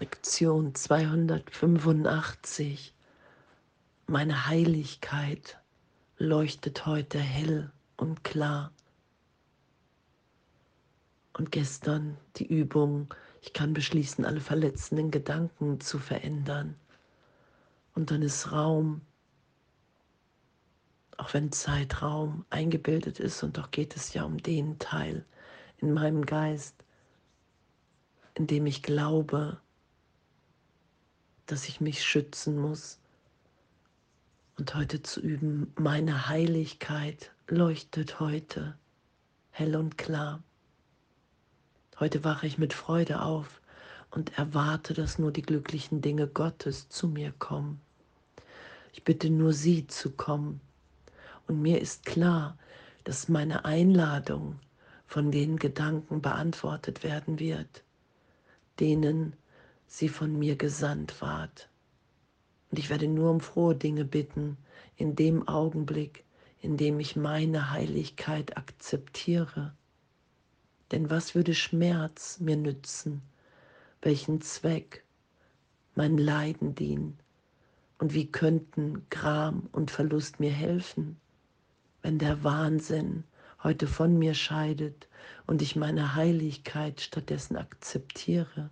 Lektion 0.00 0.76
285. 0.76 2.94
Meine 4.06 4.46
Heiligkeit 4.46 5.58
leuchtet 6.18 6.86
heute 6.86 7.18
hell 7.18 7.72
und 7.96 8.22
klar. 8.22 8.70
Und 11.32 11.50
gestern 11.50 12.16
die 12.36 12.46
Übung, 12.46 13.12
ich 13.42 13.52
kann 13.52 13.74
beschließen, 13.74 14.24
alle 14.24 14.40
verletzenden 14.40 15.10
Gedanken 15.10 15.80
zu 15.80 15.98
verändern. 15.98 16.76
Und 17.96 18.12
dann 18.12 18.22
ist 18.22 18.52
Raum, 18.52 19.00
auch 21.16 21.34
wenn 21.34 21.50
Zeitraum 21.50 22.44
eingebildet 22.50 23.18
ist, 23.18 23.42
und 23.42 23.58
doch 23.58 23.72
geht 23.72 23.96
es 23.96 24.14
ja 24.14 24.22
um 24.22 24.38
den 24.38 24.78
Teil 24.78 25.24
in 25.78 25.92
meinem 25.92 26.24
Geist, 26.24 26.84
in 28.34 28.46
dem 28.46 28.66
ich 28.66 28.84
glaube, 28.84 29.60
dass 31.48 31.66
ich 31.66 31.80
mich 31.80 32.04
schützen 32.04 32.58
muss. 32.58 32.98
Und 34.58 34.74
heute 34.74 35.02
zu 35.02 35.20
üben, 35.20 35.72
meine 35.76 36.28
Heiligkeit 36.28 37.32
leuchtet 37.48 38.20
heute 38.20 38.76
hell 39.50 39.74
und 39.74 39.98
klar. 39.98 40.42
Heute 41.98 42.22
wache 42.22 42.46
ich 42.46 42.58
mit 42.58 42.74
Freude 42.74 43.22
auf 43.22 43.60
und 44.10 44.38
erwarte, 44.38 44.94
dass 44.94 45.18
nur 45.18 45.32
die 45.32 45.42
glücklichen 45.42 46.00
Dinge 46.00 46.28
Gottes 46.28 46.88
zu 46.88 47.08
mir 47.08 47.32
kommen. 47.38 47.80
Ich 48.92 49.02
bitte 49.02 49.30
nur 49.30 49.52
sie 49.52 49.86
zu 49.86 50.10
kommen. 50.10 50.60
Und 51.46 51.62
mir 51.62 51.80
ist 51.80 52.04
klar, 52.04 52.58
dass 53.04 53.28
meine 53.28 53.64
Einladung 53.64 54.60
von 55.06 55.30
den 55.30 55.56
Gedanken 55.56 56.20
beantwortet 56.20 57.02
werden 57.02 57.38
wird, 57.38 57.82
denen 58.80 59.34
sie 59.88 60.08
von 60.08 60.38
mir 60.38 60.54
gesandt 60.54 61.20
ward. 61.20 61.68
Und 62.70 62.78
ich 62.78 62.90
werde 62.90 63.08
nur 63.08 63.30
um 63.30 63.40
frohe 63.40 63.74
Dinge 63.74 64.04
bitten, 64.04 64.58
in 64.96 65.16
dem 65.16 65.48
Augenblick, 65.48 66.24
in 66.60 66.76
dem 66.76 67.00
ich 67.00 67.16
meine 67.16 67.70
Heiligkeit 67.70 68.56
akzeptiere. 68.56 69.74
Denn 70.92 71.10
was 71.10 71.34
würde 71.34 71.54
Schmerz 71.54 72.38
mir 72.40 72.56
nützen? 72.56 73.22
Welchen 74.02 74.40
Zweck 74.42 75.04
mein 75.94 76.18
Leiden 76.18 76.74
dienen? 76.74 77.18
Und 77.98 78.14
wie 78.14 78.30
könnten 78.30 79.06
Gram 79.10 79.68
und 79.72 79.90
Verlust 79.90 80.38
mir 80.38 80.52
helfen, 80.52 81.16
wenn 82.02 82.18
der 82.18 82.44
Wahnsinn 82.44 83.24
heute 83.62 83.86
von 83.88 84.18
mir 84.18 84.34
scheidet 84.34 85.08
und 85.46 85.62
ich 85.62 85.74
meine 85.74 86.14
Heiligkeit 86.14 87.00
stattdessen 87.00 87.56
akzeptiere? 87.56 88.70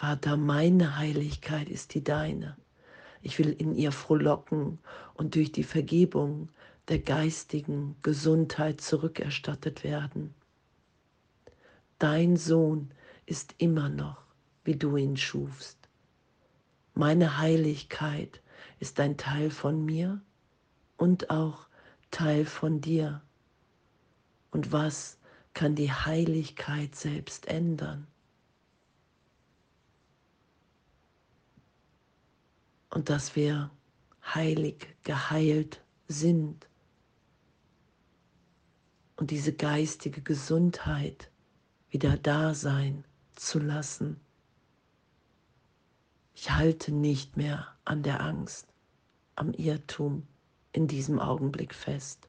Vater, 0.00 0.36
meine 0.36 0.96
Heiligkeit 0.96 1.68
ist 1.68 1.92
die 1.92 2.04
deine. 2.04 2.56
Ich 3.20 3.40
will 3.40 3.50
in 3.50 3.74
ihr 3.74 3.90
frohlocken 3.90 4.78
und 5.14 5.34
durch 5.34 5.50
die 5.50 5.64
Vergebung 5.64 6.50
der 6.86 7.00
geistigen 7.00 7.96
Gesundheit 8.02 8.80
zurückerstattet 8.80 9.82
werden. 9.82 10.34
Dein 11.98 12.36
Sohn 12.36 12.92
ist 13.26 13.56
immer 13.58 13.88
noch, 13.88 14.22
wie 14.62 14.76
du 14.76 14.96
ihn 14.96 15.16
schufst. 15.16 15.76
Meine 16.94 17.38
Heiligkeit 17.38 18.40
ist 18.78 19.00
ein 19.00 19.16
Teil 19.16 19.50
von 19.50 19.84
mir 19.84 20.20
und 20.96 21.28
auch 21.28 21.66
Teil 22.12 22.44
von 22.44 22.80
dir. 22.80 23.20
Und 24.52 24.70
was 24.70 25.18
kann 25.54 25.74
die 25.74 25.90
Heiligkeit 25.90 26.94
selbst 26.94 27.48
ändern? 27.48 28.06
Und 32.90 33.10
dass 33.10 33.36
wir 33.36 33.70
heilig 34.34 34.88
geheilt 35.04 35.82
sind 36.08 36.66
und 39.16 39.30
diese 39.30 39.52
geistige 39.52 40.22
Gesundheit 40.22 41.30
wieder 41.90 42.16
da 42.16 42.54
sein 42.54 43.04
zu 43.34 43.58
lassen. 43.58 44.20
Ich 46.34 46.50
halte 46.50 46.92
nicht 46.92 47.36
mehr 47.36 47.66
an 47.84 48.02
der 48.02 48.20
Angst, 48.20 48.68
am 49.34 49.52
Irrtum 49.54 50.26
in 50.72 50.86
diesem 50.86 51.18
Augenblick 51.18 51.74
fest. 51.74 52.28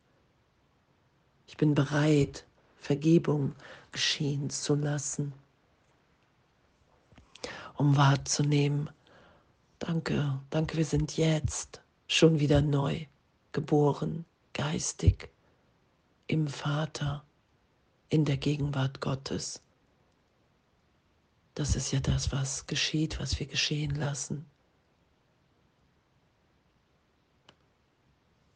Ich 1.46 1.58
bin 1.58 1.76
bereit, 1.76 2.46
Vergebung 2.78 3.56
geschehen 3.92 4.50
zu 4.50 4.76
lassen, 4.76 5.34
um 7.76 7.98
wahrzunehmen, 7.98 8.90
Danke, 9.80 10.42
danke, 10.50 10.76
wir 10.76 10.84
sind 10.84 11.16
jetzt 11.16 11.82
schon 12.06 12.42
wieder 12.42 12.62
neu 12.62 13.06
geboren, 13.54 14.26
geistig, 14.52 15.30
im 16.28 16.50
Vater, 16.50 17.24
in 18.10 18.26
der 18.26 18.36
Gegenwart 18.36 19.00
Gottes. 19.00 19.62
Das 21.56 21.78
ist 21.78 21.92
ja 21.92 22.02
das, 22.02 22.34
was 22.34 22.68
geschieht, 22.68 23.22
was 23.22 23.40
wir 23.40 23.48
geschehen 23.48 23.96
lassen. 23.96 24.46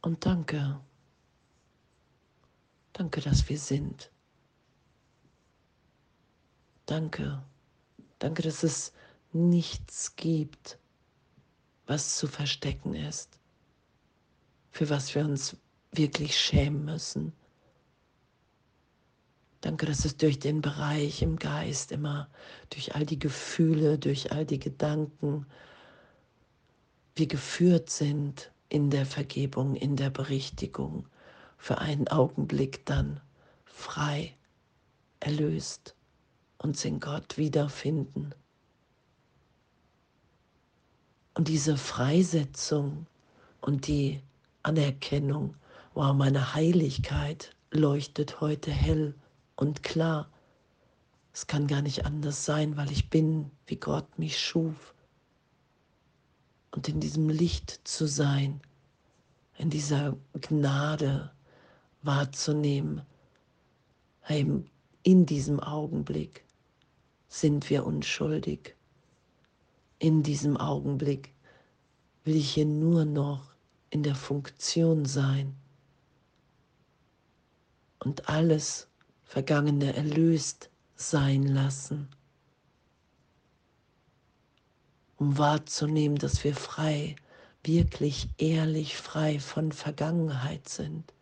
Und 0.02 0.26
danke, 0.26 0.78
danke, 2.92 3.22
dass 3.22 3.48
wir 3.48 3.58
sind. 3.58 4.10
Danke, 6.84 7.42
danke, 8.18 8.42
dass 8.42 8.62
es 8.62 8.92
nichts 9.32 10.14
gibt, 10.16 10.78
was 11.86 12.16
zu 12.16 12.26
verstecken 12.26 12.94
ist, 12.94 13.38
für 14.70 14.88
was 14.90 15.14
wir 15.14 15.24
uns 15.24 15.56
wirklich 15.92 16.38
schämen 16.38 16.84
müssen. 16.84 17.32
Danke, 19.60 19.86
dass 19.86 20.04
es 20.04 20.16
durch 20.16 20.38
den 20.38 20.60
Bereich 20.60 21.22
im 21.22 21.36
Geist 21.36 21.92
immer, 21.92 22.28
durch 22.70 22.94
all 22.94 23.06
die 23.06 23.18
Gefühle, 23.18 23.98
durch 23.98 24.30
all 24.32 24.44
die 24.44 24.58
Gedanken, 24.58 25.46
wir 27.16 27.26
geführt 27.26 27.90
sind 27.90 28.50
in 28.68 28.90
der 28.90 29.06
Vergebung, 29.06 29.76
in 29.76 29.96
der 29.96 30.10
Berichtigung, 30.10 31.08
für 31.56 31.78
einen 31.78 32.08
Augenblick 32.08 32.84
dann 32.84 33.20
frei, 33.64 34.36
erlöst, 35.20 35.94
uns 36.58 36.84
in 36.84 37.00
Gott 37.00 37.38
wiederfinden. 37.38 38.34
Und 41.34 41.48
diese 41.48 41.76
Freisetzung 41.76 43.06
und 43.60 43.88
die 43.88 44.22
Anerkennung, 44.62 45.56
wow, 45.94 46.14
meine 46.14 46.54
Heiligkeit 46.54 47.54
leuchtet 47.70 48.40
heute 48.40 48.70
hell 48.70 49.14
und 49.56 49.82
klar. 49.82 50.30
Es 51.32 51.48
kann 51.48 51.66
gar 51.66 51.82
nicht 51.82 52.06
anders 52.06 52.44
sein, 52.44 52.76
weil 52.76 52.90
ich 52.92 53.10
bin, 53.10 53.50
wie 53.66 53.76
Gott 53.76 54.18
mich 54.18 54.38
schuf. 54.38 54.94
Und 56.70 56.88
in 56.88 57.00
diesem 57.00 57.28
Licht 57.28 57.80
zu 57.82 58.06
sein, 58.06 58.60
in 59.58 59.70
dieser 59.70 60.16
Gnade 60.40 61.32
wahrzunehmen, 62.02 63.02
in 64.28 65.26
diesem 65.26 65.60
Augenblick 65.60 66.44
sind 67.28 67.68
wir 67.70 67.84
unschuldig 67.84 68.76
in 70.04 70.22
diesem 70.22 70.58
Augenblick 70.58 71.32
will 72.24 72.36
ich 72.36 72.52
hier 72.52 72.66
nur 72.66 73.06
noch 73.06 73.54
in 73.88 74.02
der 74.02 74.14
Funktion 74.14 75.06
sein 75.06 75.56
und 78.00 78.28
alles 78.28 78.86
Vergangene 79.24 79.96
erlöst 79.96 80.68
sein 80.94 81.44
lassen, 81.44 82.10
um 85.16 85.38
wahrzunehmen, 85.38 86.18
dass 86.18 86.44
wir 86.44 86.54
frei, 86.54 87.16
wirklich 87.62 88.28
ehrlich 88.36 88.98
frei 88.98 89.40
von 89.40 89.72
Vergangenheit 89.72 90.68
sind. 90.68 91.14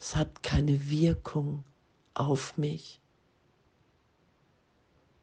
Es 0.00 0.16
hat 0.16 0.42
keine 0.42 0.90
Wirkung 0.90 1.62
auf 2.12 2.58
mich 2.58 2.99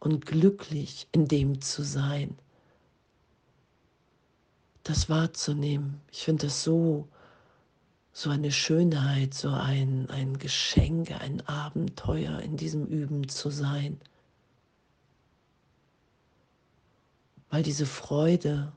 und 0.07 0.25
glücklich 0.25 1.05
in 1.11 1.27
dem 1.27 1.59
zu 1.59 1.83
sein. 1.83 2.37
Das 4.83 5.09
wahrzunehmen. 5.09 5.99
Ich 6.13 6.23
finde 6.23 6.45
das 6.45 6.63
so, 6.63 7.09
so 8.13 8.29
eine 8.29 8.53
Schönheit, 8.53 9.33
so 9.33 9.49
ein, 9.49 10.09
ein 10.09 10.39
Geschenk, 10.39 11.11
ein 11.11 11.45
Abenteuer 11.45 12.39
in 12.39 12.55
diesem 12.55 12.85
Üben 12.85 13.27
zu 13.27 13.49
sein. 13.49 13.99
Weil 17.49 17.63
diese 17.63 17.85
Freude 17.85 18.71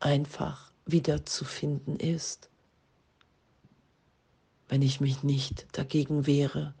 einfach 0.00 0.72
wiederzufinden 0.86 1.96
ist, 1.96 2.48
wenn 4.68 4.80
ich 4.80 5.02
mich 5.02 5.22
nicht 5.22 5.66
dagegen 5.72 6.26
wehre, 6.26 6.74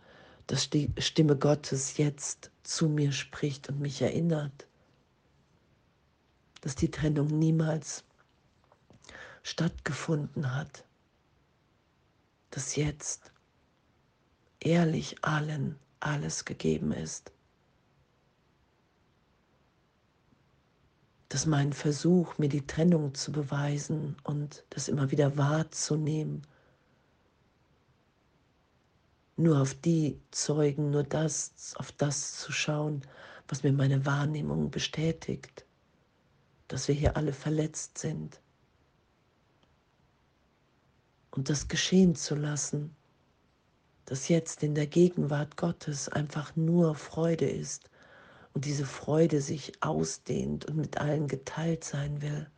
dass 0.46 0.70
die 0.70 0.92
Stimme 0.98 1.36
Gottes 1.36 1.96
jetzt 1.96 2.50
zu 2.62 2.88
mir 2.88 3.12
spricht 3.12 3.68
und 3.68 3.80
mich 3.80 4.02
erinnert, 4.02 4.66
dass 6.60 6.74
die 6.74 6.90
Trennung 6.90 7.26
niemals 7.26 8.04
stattgefunden 9.42 10.54
hat, 10.54 10.84
dass 12.50 12.76
jetzt 12.76 13.32
ehrlich 14.60 15.24
allen 15.24 15.78
alles 16.00 16.44
gegeben 16.44 16.92
ist, 16.92 17.32
dass 21.28 21.46
mein 21.46 21.72
Versuch, 21.72 22.36
mir 22.38 22.48
die 22.48 22.66
Trennung 22.66 23.14
zu 23.14 23.32
beweisen 23.32 24.16
und 24.22 24.64
das 24.70 24.88
immer 24.88 25.10
wieder 25.10 25.36
wahrzunehmen, 25.36 26.46
nur 29.36 29.60
auf 29.60 29.74
die 29.74 30.20
Zeugen, 30.30 30.90
nur 30.90 31.04
das, 31.04 31.74
auf 31.76 31.92
das 31.92 32.38
zu 32.38 32.52
schauen, 32.52 33.02
was 33.48 33.62
mir 33.62 33.72
meine 33.72 34.04
Wahrnehmung 34.06 34.70
bestätigt, 34.70 35.64
dass 36.68 36.88
wir 36.88 36.94
hier 36.94 37.16
alle 37.16 37.32
verletzt 37.32 37.98
sind. 37.98 38.40
Und 41.30 41.48
das 41.48 41.68
geschehen 41.68 42.14
zu 42.14 42.34
lassen, 42.34 42.94
dass 44.04 44.28
jetzt 44.28 44.62
in 44.62 44.74
der 44.74 44.86
Gegenwart 44.86 45.56
Gottes 45.56 46.08
einfach 46.08 46.54
nur 46.56 46.94
Freude 46.94 47.48
ist 47.48 47.88
und 48.52 48.64
diese 48.64 48.84
Freude 48.84 49.40
sich 49.40 49.82
ausdehnt 49.82 50.66
und 50.66 50.76
mit 50.76 50.98
allen 50.98 51.28
geteilt 51.28 51.84
sein 51.84 52.20
will, 52.20 52.50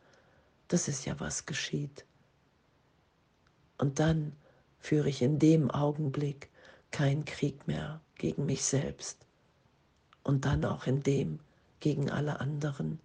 das 0.67 0.87
ist 0.87 1.05
ja 1.05 1.19
was 1.19 1.45
geschieht. 1.45 2.05
Und 3.77 3.99
dann 3.99 4.35
führe 4.79 5.09
ich 5.09 5.21
in 5.21 5.39
dem 5.39 5.71
Augenblick 5.71 6.49
kein 6.91 7.25
Krieg 7.25 7.67
mehr 7.67 8.01
gegen 8.15 8.45
mich 8.45 8.63
selbst 8.63 9.25
und 10.23 10.45
dann 10.45 10.65
auch 10.65 10.87
in 10.87 11.03
dem 11.03 11.39
gegen 11.79 12.09
alle 12.09 12.39
anderen. 12.39 12.99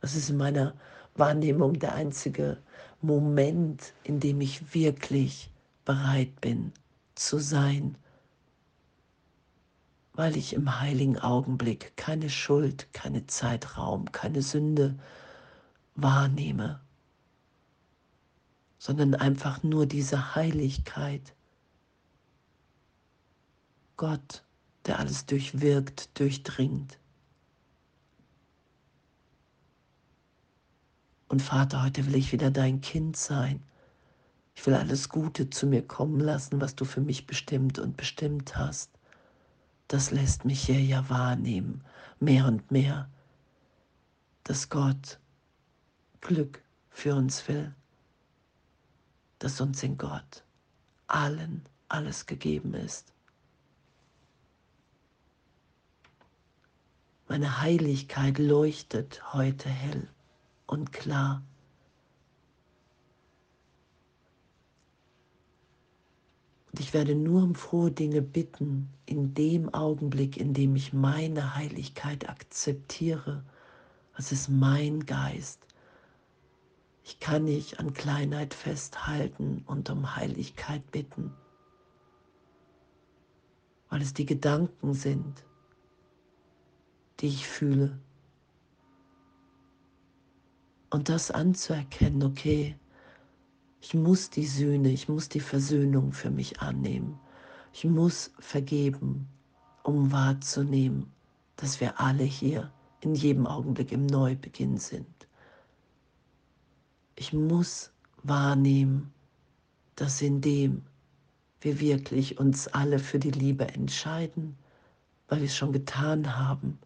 Das 0.00 0.14
ist 0.14 0.30
in 0.30 0.36
meiner 0.36 0.74
Wahrnehmung 1.14 1.78
der 1.78 1.94
einzige 1.94 2.58
Moment, 3.00 3.92
in 4.04 4.20
dem 4.20 4.40
ich 4.40 4.74
wirklich 4.74 5.50
bereit 5.84 6.40
bin 6.40 6.72
zu 7.14 7.38
sein, 7.38 7.96
weil 10.12 10.36
ich 10.36 10.52
im 10.52 10.80
heiligen 10.80 11.18
Augenblick 11.18 11.96
keine 11.96 12.28
Schuld, 12.30 12.92
keine 12.92 13.26
Zeitraum, 13.26 14.10
keine 14.12 14.42
Sünde 14.42 14.98
wahrnehme, 15.94 16.80
sondern 18.78 19.14
einfach 19.14 19.62
nur 19.62 19.86
diese 19.86 20.34
Heiligkeit, 20.34 21.34
Gott, 23.98 24.44
der 24.86 25.00
alles 25.00 25.26
durchwirkt, 25.26 26.18
durchdringt. 26.18 26.98
Und 31.26 31.42
Vater, 31.42 31.82
heute 31.82 32.06
will 32.06 32.14
ich 32.14 32.32
wieder 32.32 32.52
dein 32.52 32.80
Kind 32.80 33.16
sein. 33.16 33.62
Ich 34.54 34.64
will 34.66 34.74
alles 34.74 35.08
Gute 35.08 35.50
zu 35.50 35.66
mir 35.66 35.86
kommen 35.86 36.20
lassen, 36.20 36.60
was 36.60 36.76
du 36.76 36.84
für 36.84 37.00
mich 37.00 37.26
bestimmt 37.26 37.80
und 37.80 37.96
bestimmt 37.96 38.56
hast. 38.56 38.90
Das 39.88 40.12
lässt 40.12 40.44
mich 40.44 40.62
hier 40.64 40.80
ja 40.80 41.10
wahrnehmen, 41.10 41.84
mehr 42.20 42.46
und 42.46 42.70
mehr, 42.70 43.10
dass 44.44 44.70
Gott 44.70 45.18
Glück 46.20 46.62
für 46.90 47.16
uns 47.16 47.48
will, 47.48 47.74
dass 49.40 49.60
uns 49.60 49.82
in 49.82 49.98
Gott 49.98 50.44
allen 51.08 51.64
alles 51.88 52.26
gegeben 52.26 52.74
ist. 52.74 53.12
Meine 57.28 57.60
Heiligkeit 57.60 58.38
leuchtet 58.38 59.34
heute 59.34 59.68
hell 59.68 60.08
und 60.66 60.92
klar. 60.92 61.42
Und 66.72 66.80
ich 66.80 66.94
werde 66.94 67.14
nur 67.14 67.42
um 67.42 67.54
frohe 67.54 67.90
Dinge 67.90 68.22
bitten, 68.22 68.88
in 69.04 69.34
dem 69.34 69.72
Augenblick, 69.74 70.38
in 70.38 70.54
dem 70.54 70.74
ich 70.74 70.94
meine 70.94 71.54
Heiligkeit 71.54 72.30
akzeptiere. 72.30 73.44
Das 74.16 74.32
ist 74.32 74.48
mein 74.48 75.04
Geist. 75.04 75.60
Ich 77.04 77.20
kann 77.20 77.44
nicht 77.44 77.78
an 77.78 77.92
Kleinheit 77.92 78.54
festhalten 78.54 79.64
und 79.66 79.90
um 79.90 80.16
Heiligkeit 80.16 80.90
bitten, 80.90 81.34
weil 83.90 84.00
es 84.00 84.14
die 84.14 84.26
Gedanken 84.26 84.94
sind, 84.94 85.44
die 87.20 87.28
ich 87.28 87.46
fühle. 87.46 87.98
Und 90.90 91.08
das 91.08 91.30
anzuerkennen, 91.30 92.22
okay, 92.22 92.76
ich 93.80 93.94
muss 93.94 94.30
die 94.30 94.46
Sühne, 94.46 94.90
ich 94.90 95.08
muss 95.08 95.28
die 95.28 95.40
Versöhnung 95.40 96.12
für 96.12 96.30
mich 96.30 96.60
annehmen. 96.60 97.18
Ich 97.72 97.84
muss 97.84 98.32
vergeben, 98.38 99.28
um 99.82 100.10
wahrzunehmen, 100.10 101.12
dass 101.56 101.80
wir 101.80 102.00
alle 102.00 102.24
hier 102.24 102.72
in 103.00 103.14
jedem 103.14 103.46
Augenblick 103.46 103.92
im 103.92 104.06
Neubeginn 104.06 104.78
sind. 104.78 105.06
Ich 107.16 107.32
muss 107.32 107.92
wahrnehmen, 108.22 109.12
dass 109.94 110.22
in 110.22 110.40
dem 110.40 110.82
wir 111.60 111.80
wirklich 111.80 112.38
uns 112.38 112.68
alle 112.68 112.98
für 112.98 113.18
die 113.18 113.30
Liebe 113.30 113.66
entscheiden, 113.68 114.56
weil 115.28 115.40
wir 115.40 115.46
es 115.46 115.56
schon 115.56 115.72
getan 115.72 116.36
haben, 116.36 116.78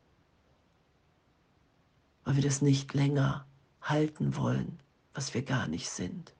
weil 2.24 2.36
wir 2.36 2.42
das 2.42 2.62
nicht 2.62 2.94
länger 2.94 3.46
halten 3.80 4.36
wollen, 4.36 4.78
was 5.14 5.34
wir 5.34 5.42
gar 5.42 5.66
nicht 5.68 5.90
sind. 5.90 6.34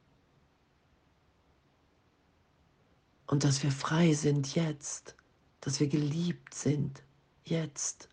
Und 3.27 3.45
dass 3.45 3.63
wir 3.63 3.73
frei 3.73 4.13
sind 4.13 4.55
jetzt, 4.55 5.17
dass 5.61 5.81
wir 5.81 5.89
geliebt 5.89 6.55
sind 6.55 7.03
jetzt. 7.45 8.09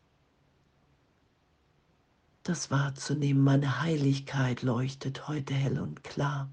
Das 2.43 2.71
wahrzunehmen, 2.71 3.43
meine 3.43 3.81
Heiligkeit 3.81 4.61
leuchtet 4.61 5.27
heute 5.27 5.53
hell 5.53 5.79
und 5.79 6.03
klar. 6.03 6.49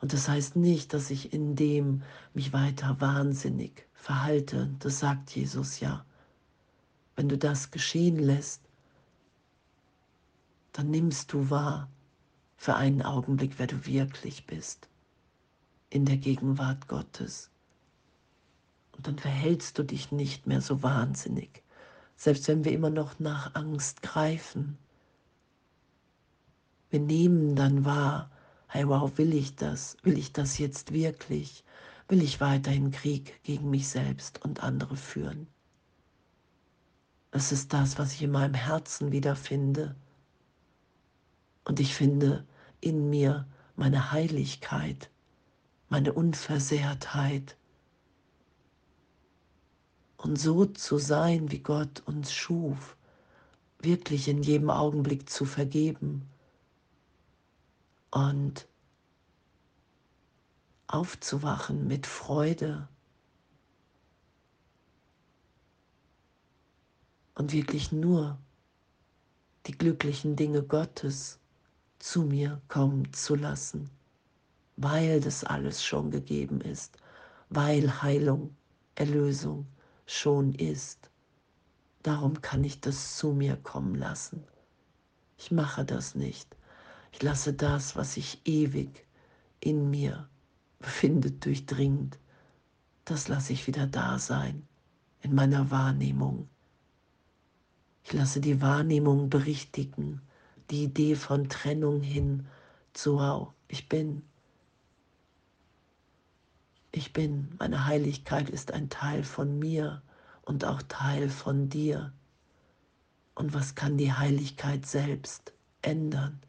Und 0.00 0.12
das 0.12 0.28
heißt 0.28 0.56
nicht, 0.56 0.92
dass 0.92 1.10
ich 1.10 1.32
in 1.32 1.56
dem 1.56 2.02
mich 2.34 2.52
weiter 2.52 3.00
wahnsinnig 3.00 3.86
verhalte. 3.94 4.74
Das 4.78 4.98
sagt 4.98 5.30
Jesus 5.30 5.80
ja. 5.80 6.04
Wenn 7.16 7.28
du 7.28 7.36
das 7.36 7.70
geschehen 7.70 8.18
lässt, 8.18 8.62
dann 10.72 10.90
nimmst 10.90 11.32
du 11.32 11.50
wahr 11.50 11.88
für 12.56 12.74
einen 12.74 13.02
Augenblick, 13.02 13.58
wer 13.58 13.66
du 13.66 13.86
wirklich 13.86 14.46
bist 14.46 14.88
in 15.90 16.04
der 16.04 16.16
Gegenwart 16.16 16.86
Gottes. 16.88 17.50
Und 18.96 19.06
dann 19.06 19.18
verhältst 19.18 19.78
du 19.78 19.82
dich 19.82 20.12
nicht 20.12 20.46
mehr 20.46 20.60
so 20.60 20.82
wahnsinnig, 20.82 21.62
selbst 22.16 22.46
wenn 22.48 22.64
wir 22.64 22.72
immer 22.72 22.90
noch 22.90 23.18
nach 23.18 23.54
Angst 23.54 24.02
greifen. 24.02 24.78
Wir 26.90 27.00
nehmen 27.00 27.56
dann 27.56 27.84
wahr, 27.84 28.30
hey 28.68 28.86
wow, 28.86 29.10
will 29.16 29.34
ich 29.34 29.56
das? 29.56 29.96
Will 30.02 30.18
ich 30.18 30.32
das 30.32 30.58
jetzt 30.58 30.92
wirklich? 30.92 31.64
Will 32.08 32.22
ich 32.22 32.40
weiterhin 32.40 32.90
Krieg 32.90 33.42
gegen 33.42 33.70
mich 33.70 33.88
selbst 33.88 34.44
und 34.44 34.62
andere 34.62 34.96
führen? 34.96 35.46
Es 37.32 37.52
ist 37.52 37.72
das, 37.72 37.98
was 37.98 38.12
ich 38.12 38.22
in 38.22 38.32
meinem 38.32 38.54
Herzen 38.54 39.12
wiederfinde. 39.12 39.94
Und 41.70 41.78
ich 41.78 41.94
finde 41.94 42.44
in 42.80 43.10
mir 43.10 43.46
meine 43.76 44.10
Heiligkeit, 44.10 45.08
meine 45.88 46.12
Unversehrtheit. 46.12 47.56
Und 50.16 50.34
so 50.34 50.66
zu 50.66 50.98
sein, 50.98 51.52
wie 51.52 51.60
Gott 51.60 52.02
uns 52.06 52.32
schuf, 52.32 52.96
wirklich 53.78 54.26
in 54.26 54.42
jedem 54.42 54.68
Augenblick 54.68 55.30
zu 55.30 55.44
vergeben 55.44 56.28
und 58.10 58.66
aufzuwachen 60.88 61.86
mit 61.86 62.08
Freude 62.08 62.88
und 67.36 67.52
wirklich 67.52 67.92
nur 67.92 68.40
die 69.68 69.78
glücklichen 69.78 70.34
Dinge 70.34 70.64
Gottes 70.64 71.39
zu 72.00 72.22
mir 72.22 72.60
kommen 72.66 73.12
zu 73.12 73.36
lassen, 73.36 73.88
weil 74.76 75.20
das 75.20 75.44
alles 75.44 75.84
schon 75.84 76.10
gegeben 76.10 76.60
ist, 76.60 76.96
weil 77.48 78.02
Heilung, 78.02 78.56
Erlösung 78.96 79.66
schon 80.06 80.52
ist. 80.56 81.08
Darum 82.02 82.42
kann 82.42 82.64
ich 82.64 82.80
das 82.80 83.16
zu 83.16 83.32
mir 83.32 83.56
kommen 83.56 83.94
lassen. 83.94 84.42
Ich 85.38 85.52
mache 85.52 85.84
das 85.84 86.16
nicht. 86.16 86.56
Ich 87.12 87.22
lasse 87.22 87.52
das, 87.52 87.94
was 87.94 88.14
sich 88.14 88.40
ewig 88.44 89.06
in 89.60 89.88
mir 89.90 90.28
befindet, 90.80 91.44
durchdringt 91.44 92.18
das 93.10 93.26
lasse 93.26 93.52
ich 93.52 93.66
wieder 93.66 93.88
da 93.88 94.20
sein 94.20 94.62
in 95.22 95.34
meiner 95.34 95.72
Wahrnehmung. 95.72 96.48
Ich 98.04 98.12
lasse 98.12 98.40
die 98.40 98.62
Wahrnehmung 98.62 99.28
berichtigen, 99.28 100.22
die 100.70 100.84
Idee 100.84 101.16
von 101.16 101.48
Trennung 101.48 102.00
hin 102.00 102.46
zu 102.92 103.16
Wow, 103.16 103.52
ich 103.68 103.88
bin. 103.88 104.22
Ich 106.92 107.12
bin, 107.12 107.54
meine 107.58 107.86
Heiligkeit 107.86 108.50
ist 108.50 108.72
ein 108.72 108.88
Teil 108.88 109.22
von 109.22 109.58
mir 109.58 110.02
und 110.42 110.64
auch 110.64 110.82
Teil 110.82 111.28
von 111.28 111.68
dir. 111.68 112.12
Und 113.34 113.54
was 113.54 113.74
kann 113.74 113.96
die 113.96 114.12
Heiligkeit 114.12 114.86
selbst 114.86 115.52
ändern? 115.82 116.40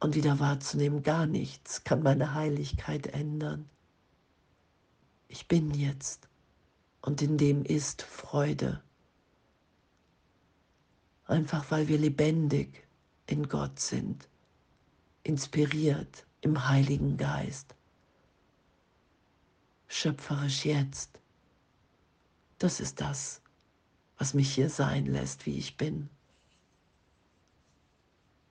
Und 0.00 0.16
wieder 0.16 0.40
wahrzunehmen, 0.40 1.04
gar 1.04 1.26
nichts 1.26 1.84
kann 1.84 2.02
meine 2.02 2.34
Heiligkeit 2.34 3.06
ändern. 3.06 3.70
Ich 5.28 5.46
bin 5.46 5.70
jetzt 5.72 6.28
und 7.00 7.22
in 7.22 7.38
dem 7.38 7.64
ist 7.64 8.02
Freude. 8.02 8.82
Einfach 11.32 11.70
weil 11.70 11.88
wir 11.88 11.96
lebendig 11.96 12.86
in 13.24 13.48
Gott 13.48 13.80
sind, 13.80 14.28
inspiriert 15.22 16.26
im 16.42 16.68
Heiligen 16.68 17.16
Geist, 17.16 17.74
schöpferisch 19.88 20.66
jetzt. 20.66 21.18
Das 22.58 22.80
ist 22.80 23.00
das, 23.00 23.40
was 24.18 24.34
mich 24.34 24.52
hier 24.54 24.68
sein 24.68 25.06
lässt, 25.06 25.46
wie 25.46 25.56
ich 25.56 25.78
bin. 25.78 26.10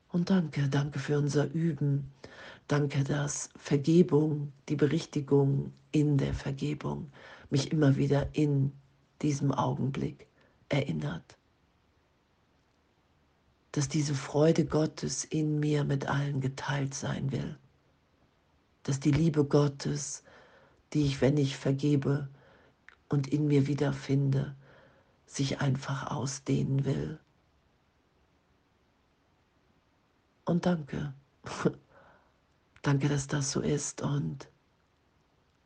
Und 0.09 0.31
danke, 0.31 0.67
danke 0.67 0.97
für 0.97 1.19
unser 1.19 1.51
Üben. 1.51 2.11
Danke, 2.67 3.03
dass 3.03 3.51
Vergebung, 3.57 4.53
die 4.69 4.75
Berichtigung 4.75 5.71
in 5.91 6.17
der 6.17 6.33
Vergebung 6.33 7.11
mich 7.51 7.71
immer 7.71 7.95
wieder 7.97 8.33
in 8.33 8.71
diesem 9.21 9.51
Augenblick 9.51 10.25
erinnert. 10.69 11.37
Dass 13.71 13.87
diese 13.87 14.15
Freude 14.15 14.65
Gottes 14.65 15.23
in 15.23 15.59
mir 15.59 15.83
mit 15.83 16.07
allen 16.07 16.41
geteilt 16.41 16.93
sein 16.93 17.31
will. 17.31 17.57
Dass 18.83 18.99
die 18.99 19.11
Liebe 19.11 19.45
Gottes, 19.45 20.23
die 20.93 21.05
ich, 21.05 21.21
wenn 21.21 21.37
ich 21.37 21.55
vergebe 21.55 22.29
und 23.07 23.27
in 23.27 23.47
mir 23.47 23.67
wiederfinde, 23.67 24.55
sich 25.25 25.61
einfach 25.61 26.11
ausdehnen 26.11 26.83
will. 26.83 27.19
Und 30.45 30.65
danke. 30.65 31.13
danke, 32.81 33.07
dass 33.07 33.27
das 33.27 33.51
so 33.51 33.61
ist 33.61 34.01
und 34.01 34.49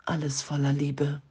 alles 0.05 0.41
voller 0.43 0.73
Liebe. 0.73 1.21